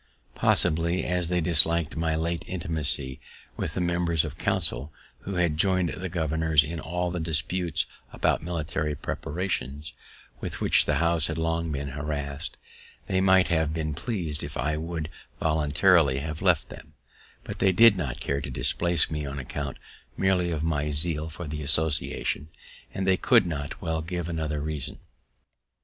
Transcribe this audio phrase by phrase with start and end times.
[0.33, 3.19] Possibly, as they dislik'd my late intimacy
[3.55, 8.41] with the members of council, who had join'd the governors in all the disputes about
[8.41, 9.93] military preparations,
[10.39, 12.57] with which the House had long been harass'd,
[13.05, 15.07] they might have been pleas'd if I would
[15.39, 16.93] voluntarily have left them;
[17.43, 19.77] but they did not care to displace me on account
[20.17, 22.49] merely of my zeal for the association,
[22.91, 24.97] and they could not well give another reason.